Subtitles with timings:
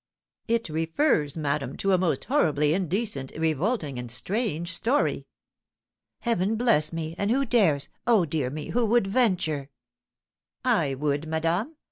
[0.47, 5.27] "It refers, madame, to a most horribly indecent, revolting, and strange story."
[6.21, 7.13] "Heaven bless me!
[7.19, 9.69] and who dares oh, dear me, who would venture"
[10.81, 11.75] "I would, madame.